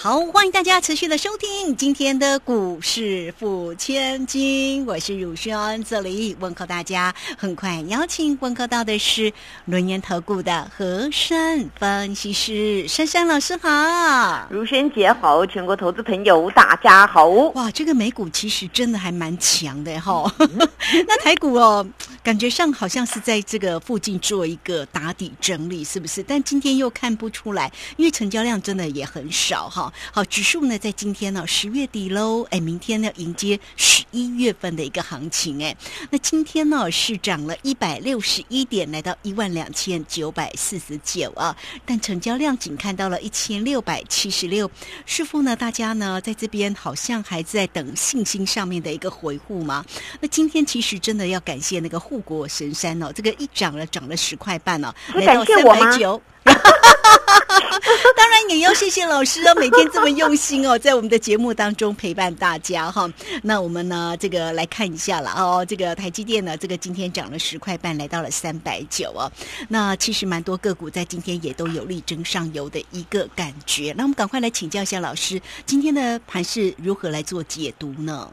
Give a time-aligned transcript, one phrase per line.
[0.00, 7.12] 好，欢迎大家持续的收听今天的股市付千金，我是汝轩，这里问候大家。
[7.36, 9.32] 很快邀请问候到的是
[9.64, 17.26] 轮研投顾的和山分析师珊珊老师好，如轩姐好，全国投资朋友大家好。
[17.26, 20.32] 哇，这个美股其实真的还蛮强的哈，
[21.08, 21.84] 那台股哦，
[22.22, 26.22] 感觉上好像是在这个附近做一个打底整理，是不是？
[26.22, 29.87] 但今天又看不出来，因为成交量真的也很少哈。
[30.12, 35.76] 好，指数呢在今天呢十月底喽，哎，明天呢迎接十一月份的一个行情，哎，
[36.10, 44.70] 那今天呢是涨了一百六十一点，来到一万两千九百四十九啊，但成交量仅看到了一千六百七十六，
[45.06, 45.54] 是否呢？
[45.56, 49.84] 大家呢在这边好像还在等信心上面的一个回复吗？
[50.20, 56.20] 那今天其实真的要感谢那个护国神山哦，这个一涨了涨了十块半哦，来到三百九。
[58.16, 63.08] 当然也要谢谢老师哦，每天这么用心哦，在我们的节目当中陪伴大家哈。
[63.42, 65.64] 那我们呢，这个来看一下了哦。
[65.64, 69.30] 这个台积电呢，这个今天涨了十块半，来到了三百九哦。
[69.68, 73.94] 那其实蛮多个股在今天也都有力争上游的一个感觉。
[73.96, 78.30] 那我们赶快来请教一下老师，今天的盘是如何来做解读呢？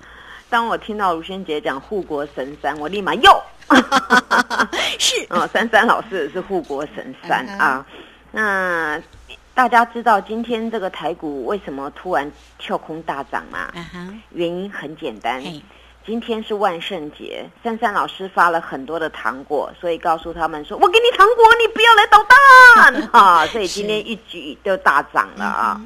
[0.49, 3.43] 当我听到卢萱姐讲护国神山，我立马又
[4.99, 7.85] 是啊， 珊珊老师是护国神山啊。
[8.31, 9.01] 那
[9.55, 13.71] 大家知道今天这个台股为什么突然跳空大涨吗？
[14.31, 15.41] 原因很简单，
[16.05, 25.81] 今天是万圣节，珊珊老师发了很多的糖果，所以告诉他们说：“我给你糖果，你不要来捣蛋 啊！”所以今天一举就大涨了啊！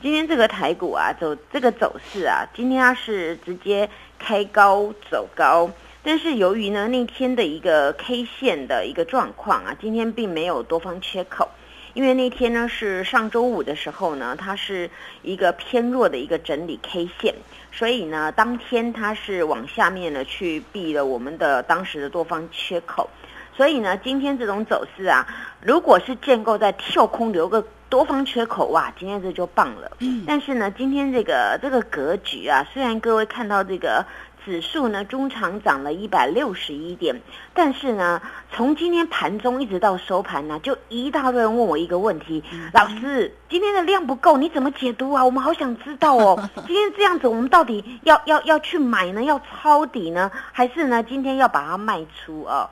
[0.00, 5.68] 今天这个台股啊，走这个走势啊，今天它是直接开高走高，
[6.04, 11.48] 但是由于呢那天的一个 K 线的一个状况啊，今天并没有多方缺口。
[11.94, 14.90] 因为那天呢是上周五的时候呢，它是
[15.22, 17.34] 一个偏弱的一个整理 K 线，
[17.72, 23.08] 所以呢，当天它是往下面呢去避了我们的当时的多方缺口，
[23.56, 25.26] 所以呢，今天这种走势啊，
[25.60, 29.96] 如果是建构在跳空留个多方缺口哇，今天这就棒了。
[29.98, 34.04] 嗯，但是呢，今天这个这个格局啊，虽然各位看到这个。
[34.44, 37.20] 指数呢，中长涨了一百六十一点，
[37.54, 38.20] 但是呢，
[38.52, 42.42] 从今天盘中一直到收盘呢，就一大堆人问我一个问题：
[42.72, 45.24] 老师，今天的量不够，你怎么解读啊？
[45.24, 46.50] 我们好想知道哦。
[46.66, 52.68] 今天这样子，我们到底要要要去买呢，要抄底呢，还是呢，今天要把它卖出啊？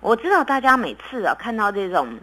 [0.00, 2.18] 我知道大家每次啊看到这种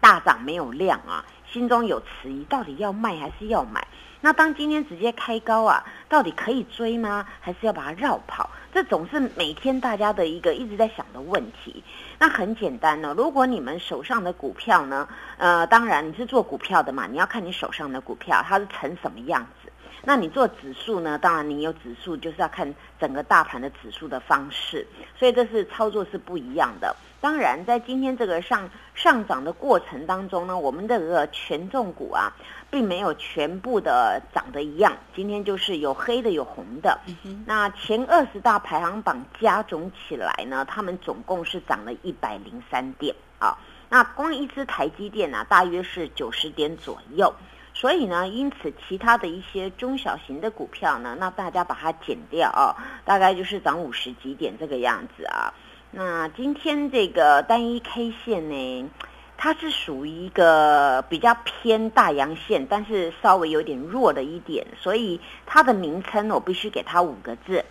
[0.00, 3.86] 大涨没有量啊，心中有迟疑，到底要卖还是要买？
[4.20, 7.24] 那当今天直接开高啊，到底可以追吗？
[7.40, 8.50] 还是要把它绕跑？
[8.72, 11.82] 这总是每天大家的一个一直在想的问题。
[12.18, 19.70] 那很简单呢，如果你们手上的股票呢，呃，当然你是做股票的嘛，你要看你手上的股票它是成什么样子。
[20.04, 24.86] 那你做指数呢，当然你有指数就是要看整个大盘的指数的方式，
[25.16, 26.94] 所以这是操作是不一样的。
[27.20, 32.32] 当然，在今天这个上上涨的过程当中呢，我们这个权重股啊，
[32.70, 34.96] 并没有全部的涨得一样。
[35.16, 36.96] 今天就是有黑的，有红的。
[37.44, 43.58] 那前二十大排行榜加总起来呢，他们总共是涨了一百零三点啊。
[43.88, 47.34] 那光一只台积电呢，大约是九十点左右。
[47.74, 52.74] 所以呢，因此其他的一些中小型的股票呢，那大家把它减掉啊，
[53.04, 55.52] 大概就是涨五十几点这个样子啊。
[55.90, 58.90] 那今天这个单一 K 线呢，
[59.38, 67.64] 它是属于一个比较偏大阳线，但是稍微有点弱的一点，所以它的名称我必须给它五个字：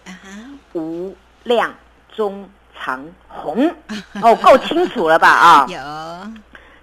[0.74, 1.76] 无量
[2.16, 3.72] 中长红。
[4.24, 5.30] 哦，够清楚了吧？
[5.30, 6.32] 啊，有。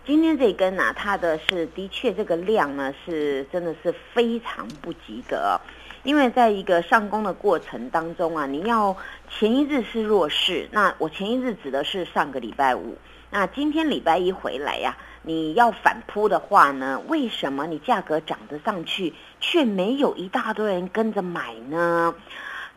[0.07, 5.61] 今天这根呢，它的是的确这个量呢是真的是非常不及格。
[6.05, 8.97] 因为在一个上攻的过程当中啊，你要
[9.29, 12.97] 前一日是弱势，那我前一日指的是上个礼拜五，
[13.31, 22.15] 那今天礼拜一回来呀，你要反扑的话呢，为什么你价格涨得上去，却没有一大堆人跟着买呢？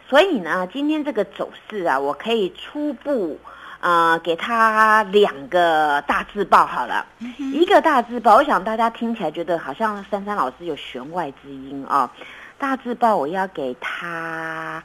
[0.10, 3.38] 所以呢，今天这个走势啊，我可以初步
[3.82, 7.06] 呃给他两个大字报好了，
[7.54, 12.10] 一个大字报，我想大家听起来觉得好像珊珊老师有弦外之音啊。
[12.60, 14.84] 大字报我要给他，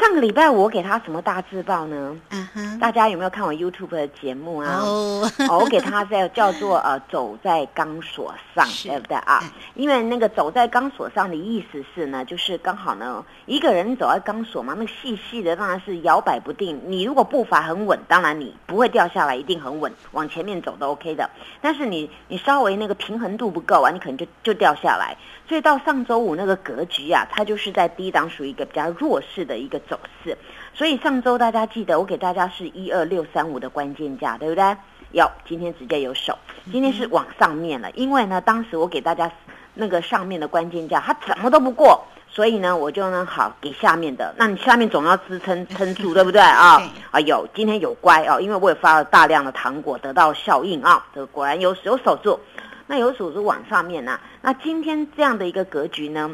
[0.00, 2.16] 上个礼拜我给他什么大字报呢？
[2.30, 4.80] 嗯哼，大家有没有看我 YouTube 的节目啊？
[4.80, 5.30] 哦，
[5.60, 9.44] 我给他在叫做呃走在钢索上，对不对啊？
[9.74, 16.80] 因为那个走在钢索上的意思是呢，就是刚好呢，一个人走在钢索嘛，那细细的当然是摇摆不定。
[16.86, 21.28] 你如果步伐很稳，当然你不会掉下来，一定很稳，往前面走都 OK 的。
[21.60, 25.14] 但是你你稍微那个平衡度不够啊，你可能就就掉下来。
[25.46, 30.38] 所以到上周五那个格局啊，它就是在低档属于一个比较弱势的一个走势。
[30.72, 34.76] 所以上周大家记得我给大家是一二六三五的关键价，对不对？
[35.10, 36.38] 有，今天直接有手，
[36.70, 37.90] 今天是往上面了。
[37.90, 39.28] 因为呢，当时我给大家
[39.74, 44.32] 那个上面的关键价，它怎么都不过，所以呢，我就呢好给下面的。
[44.38, 46.80] 那你下面总要支撑 撑住，对不对啊？
[47.10, 52.38] 啊，有，今天有乖哦，因为我也发了大量的糖果，得到效应啊，这个果然有有守住。
[52.86, 54.18] 那有手是往上面呢？
[54.42, 56.30] 那今天这样的一个格局呢，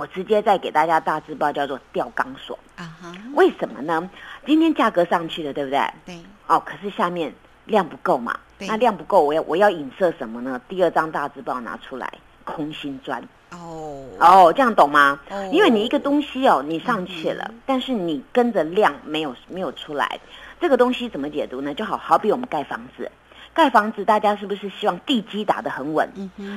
[0.00, 3.12] 我直接再给大家大字报，叫做吊钢索啊哈。
[3.34, 4.08] 为什么呢？
[4.46, 5.78] 今天价格上去了，对不对？
[6.06, 6.18] 对。
[6.46, 7.30] 哦，可是下面
[7.66, 8.34] 量不够嘛？
[8.60, 10.58] 那量不够，我要我要影射什么呢？
[10.70, 12.10] 第二张大字报拿出来，
[12.44, 13.22] 空心砖。
[13.50, 14.06] 哦。
[14.18, 15.20] 哦，这样懂吗？
[15.28, 15.46] 哦。
[15.52, 20.18] 因为你一个东西哦，你上去了，但是你跟着量没有没有出来，
[20.58, 21.74] 这个东西怎么解读呢？
[21.74, 23.12] 就好好比我们盖房子。
[23.52, 26.08] 盖房子，大家是不是希望地基打得很稳？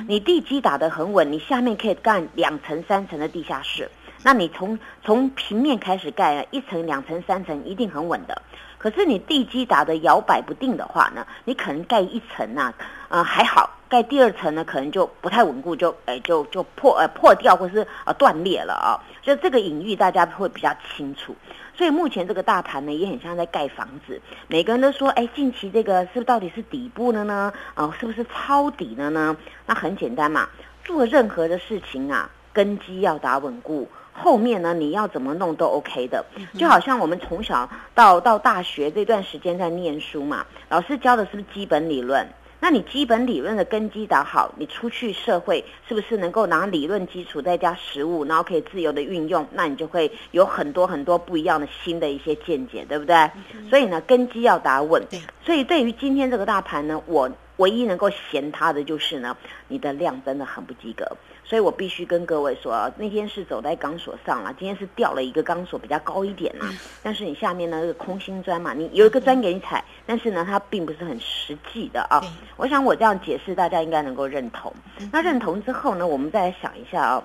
[0.08, 3.90] 你地基打得很稳，你下面可以干两层、三层的地下室。
[4.22, 8.40] 那你从从平面开始盖，一层、两层、三层，一定很稳的。
[8.78, 12.72] 可是你地基打得摇摆不定的话呢，你可能盖一层呢，
[13.08, 18.98] 呃还好，盖第二层呢，可能就不太稳固，就哎就就破呃破掉或是呃断裂了啊。
[19.22, 21.32] 就这个隐喻，大家会比较清楚。
[21.76, 24.20] 所以目前这个大盘呢，也很像在盖房子。
[24.48, 27.52] 每个人都说，哎，近期这个是不是到底是底部了呢？
[27.76, 29.36] 哦，是不是抄底了呢？
[29.66, 30.48] 那很简单嘛，
[30.82, 36.24] 做任何的事情啊，根基要打稳固，后面呢你要怎么弄都 OK 的。
[36.58, 42.26] 就好像我们从小到到大学这段时间在念书嘛，老师教的是不是基本理论？
[42.64, 49.46] 那你基本理论的根基打好，你出去社会是不是能够拿理论基础再加实物，然后可以自由的运用？
[49.52, 53.30] 那你就会有很多很多不一样的新的一些见解，对不对？
[53.68, 55.02] 所以呢，根基要打稳。
[55.44, 57.30] 所以对于今天这个大盘呢，我。
[57.58, 59.36] 唯一能够嫌它的就是呢，
[59.68, 61.06] 你的量真的很不及格，
[61.44, 66.66] 所以我必须跟各位说，那天是走在钢索上了，今天是掉了一个钢索比较高一点嘛，
[67.02, 72.20] 但是你下面呢那个空心砖嘛，你有一个砖给你踩，但是呢它并不是很实际的啊。
[72.56, 74.72] 我想我这样解释，大家应该能够认同。
[75.12, 77.24] 那认同之后呢，我们再来想一下啊，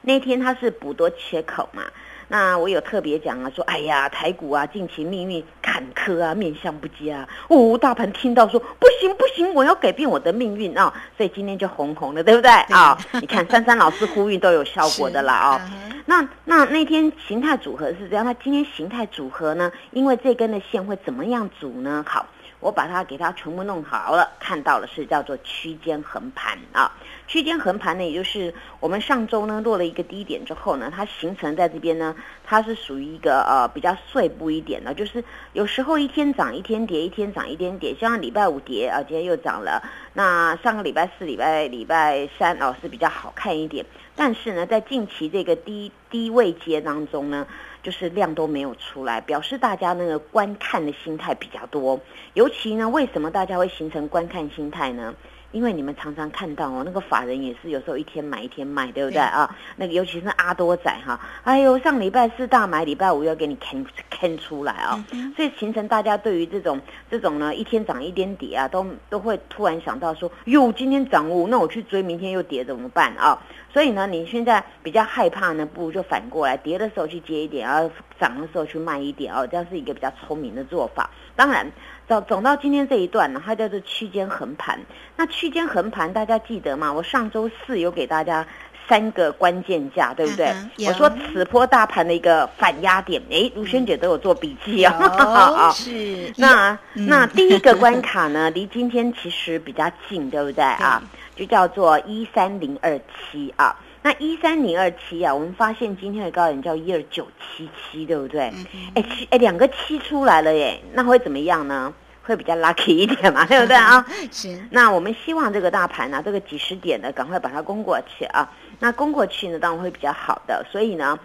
[0.00, 1.84] 那天它是补多切口嘛。
[2.32, 7.28] 那我有特别讲啊，说哎呀，台股啊，近期命运坎坷啊，面相不佳。
[7.48, 12.96] 哦，大盘听到说不行不行，我要改变我的命运啊，所以今天就红红的，对不对啊？
[13.20, 15.70] 你看珊珊老师呼吁都有效果的啦 啊。
[16.06, 19.70] 那那那天形态组合是这样，那今天形态组合呢？
[19.90, 22.02] 因为这根的线会怎么样组呢？
[22.08, 22.26] 好。
[22.62, 26.90] 我把它给它全部弄好了，看到了是叫做区间横盘啊。
[27.26, 32.14] 区间横盘呢，也就是我们上周呢落了一个低点之后呢，它形成在这边呢，
[32.44, 35.24] 它是属于一个呃比较碎步一点的，就是
[35.54, 39.82] 有时候一天涨一天跌，一天涨一天跌，像礼拜五跌啊，今天又涨了。
[40.12, 43.84] 那上个礼拜四、礼拜礼拜三哦是比较好看一点，
[44.14, 47.44] 但是呢，在近期这个低低位阶当中呢。
[47.82, 52.00] 就是量都没有出来，表示大家那个观看的心态比较多。
[52.34, 55.14] 尤其呢，为什么大家会形成观看心态呢？
[55.50, 59.54] 因为你们常常看到哦，那个法人也是有时候一天买一天卖，对不对啊？
[59.76, 65.04] 那个尤其是阿多仔哈，哎呦，上礼拜四大买，礼拜五要给你坑坑出来啊，
[65.36, 73.38] 所以形成大家对于这种这种呢一天涨一点跌啊，都都会突然想到说，哟，今天涨哦，那我去追，明天又跌怎么办啊？
[73.72, 81.10] 所以呢，你现在比较害怕呢，不如就反过来，跌的时候去接一点，然后涨的时候去卖一点哦，这样是一个比较聪明的做法。
[81.34, 81.66] 当然。
[82.08, 84.78] 走走到今天这一段呢，它叫做区间横盘。
[85.16, 86.92] 那区间横盘，大家记得吗？
[86.92, 88.46] 我上周四有给大家
[88.88, 90.52] 三个关键价，对不对？
[90.86, 95.70] 我说此波大盘的一个反压点，哎，卢萱姐都有做笔记 啊。
[95.72, 96.32] 是。
[96.36, 101.02] 那那第一个关卡呢， 离今天其实比较近，对不对啊？
[101.34, 103.74] 就叫做一三零二七啊。
[104.04, 108.52] 那一三零二七啊，我们发现今天的高点叫一二九七七，对不对？
[108.94, 111.94] 哎七哎两个七出来了耶，那会怎么样呢？
[112.22, 114.04] 会比较 lucky 一点嘛， 对不对啊？
[114.30, 114.58] 是。
[114.70, 118.50] 那我们希望这个大盘呢，这个几十点的赶快把它攻过去啊。
[118.78, 120.64] 那攻过去呢，当然会比较好的。
[120.70, 121.18] 所以呢，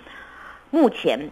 [0.69, 1.29] 目前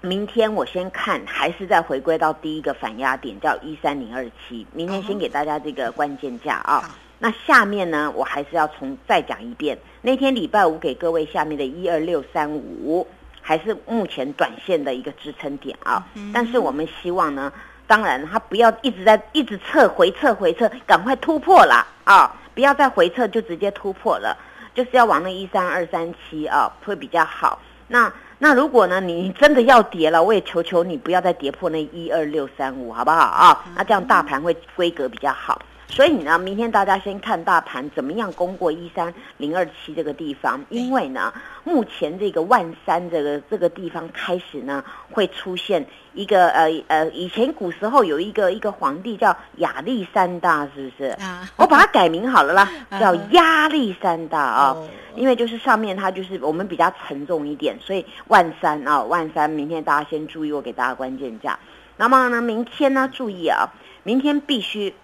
[0.00, 4.66] 明天我先看，还是再回归到第一个反压点，叫一三零二七。
[4.72, 6.94] 明天先给大家这个关键价啊。
[7.20, 9.76] 那下面呢，我还是要重再讲一遍。
[10.02, 13.04] 那天礼拜五给各位下面的一二六三五，
[13.42, 16.06] 还是目前短线的一个支撑点啊。
[16.32, 17.52] 但是我们希望呢，
[17.88, 22.30] 当然他不要一直在一直撤回撤回撤，赶快突破啦啊！
[22.54, 24.36] 不要再回撤就直接突破了，
[24.74, 27.58] 就是要往那一三二三七啊，会比较好。
[27.86, 33.64] 那那如果呢，你真的要跌了，我也求求你不要再跌破那一二六三五，好不好啊？
[33.74, 35.60] 那这样大盘会规格比较好。
[35.90, 41.32] 所以呢，明天大家先看大盘怎么样攻过一三零二七这个地方，因为呢，
[41.64, 51.10] 目前这个万三这个这个地方开始呢，会出现一个呃呃，以前古时候有一个一个皇帝叫亚历山大，是不是？
[51.22, 54.76] 啊，我把它改名好了啦， 叫亚历山大啊，
[55.16, 61.58] 因为就是上面它就是我们比较沉重一点，所以万三啊，万三，明天大家先注意，我给大家关键价。
[61.96, 64.94] 那么呢，明天呢，注意啊，明天必须。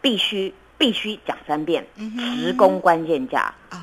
[0.00, 1.86] 必须必须讲三遍，
[2.36, 3.76] 直攻关键价哦。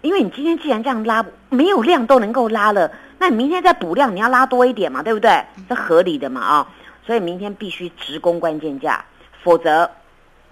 [0.00, 5.44] 因为你今天既然这样拉，没有量都能够拉了，那你明天再补量，你要拉多一点嘛，对不对？
[5.68, 6.68] 这合理的嘛啊。
[7.04, 9.04] 所以明天必须直攻关键价，
[9.42, 9.90] 否则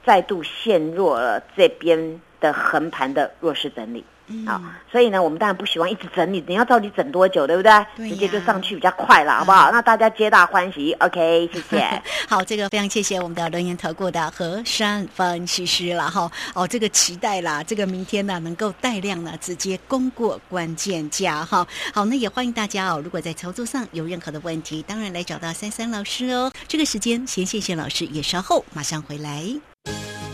[0.04, 4.04] 再度陷入了这边的横盘的弱势整理。
[4.44, 8.10] 好，所以呢，我们当然不希望一直整理，你要到底整多久，对不对？
[8.10, 9.70] 直接就上去比较快了，好不好？
[9.70, 12.02] 那大家皆大欢喜，OK，谢谢。
[12.28, 16.30] 好，这个非常谢谢我们的留言投顾的和山分析师了哈。
[16.54, 21.66] 哦，这个期待啦，这个明天呢能够带量呢直接攻过关键价哈。
[21.94, 26.50] 好，那也欢迎大家哦，如果在操作上有任何的问题，当然来找到三三老师哦。
[26.66, 29.44] 这个时间先谢谢老师，也稍后马上回来。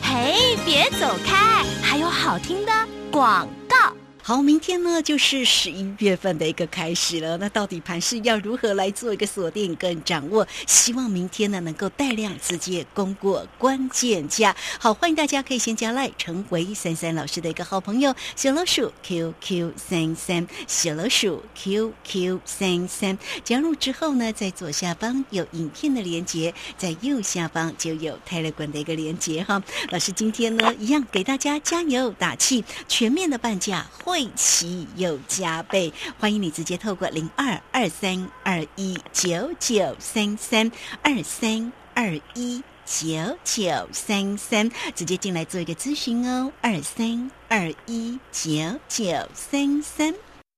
[0.03, 2.73] 嘿，别走开，还有好听的
[3.13, 4.02] 广告。
[4.25, 7.37] 好，明天呢就是十一月份的一个开始了。
[7.39, 10.47] 那到底盘势要如何来做一个锁定跟掌握？
[10.65, 14.55] 希望明天呢能够带量直接攻过关键价。
[14.79, 23.19] 好，欢迎大家可以先加赖成为三三老师的一个好朋友，小老鼠 QQ 三三，小老鼠 QQ 三三。
[23.43, 29.61] 加入之后呢，在左下方有影片的连接，在右下方就有泰勒管的一个连接哈。
[29.91, 33.85] 老师今天呢一样给大家加油打气，全面的半价。
[34.13, 35.91] 贵气又加倍，
[36.21, 48.51] 欢迎你直接透过零二二三二一九九三三二三二一九九三三直接进来做一个咨询哦，二三二一九
[48.87, 50.15] 九三三。